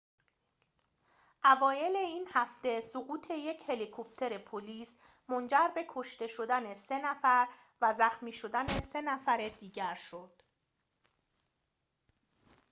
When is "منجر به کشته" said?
5.29-6.27